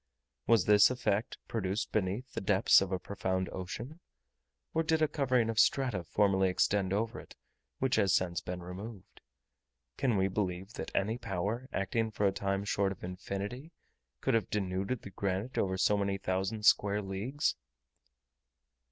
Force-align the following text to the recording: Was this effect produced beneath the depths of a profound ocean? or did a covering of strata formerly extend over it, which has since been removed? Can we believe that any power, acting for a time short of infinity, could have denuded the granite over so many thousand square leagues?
Was 0.47 0.65
this 0.65 0.89
effect 0.89 1.37
produced 1.47 1.91
beneath 1.91 2.31
the 2.33 2.41
depths 2.41 2.81
of 2.81 2.91
a 2.91 2.97
profound 2.97 3.49
ocean? 3.49 3.99
or 4.73 4.81
did 4.81 4.99
a 4.99 5.07
covering 5.07 5.47
of 5.47 5.59
strata 5.59 6.03
formerly 6.03 6.49
extend 6.49 6.91
over 6.91 7.19
it, 7.19 7.35
which 7.77 7.97
has 7.97 8.11
since 8.11 8.41
been 8.41 8.63
removed? 8.63 9.21
Can 9.97 10.17
we 10.17 10.27
believe 10.27 10.73
that 10.73 10.89
any 10.95 11.19
power, 11.19 11.67
acting 11.71 12.09
for 12.09 12.25
a 12.25 12.31
time 12.31 12.63
short 12.65 12.91
of 12.91 13.03
infinity, 13.03 13.73
could 14.21 14.33
have 14.33 14.49
denuded 14.49 15.03
the 15.03 15.11
granite 15.11 15.59
over 15.59 15.77
so 15.77 15.95
many 15.99 16.17
thousand 16.17 16.65
square 16.65 17.03
leagues? 17.03 17.53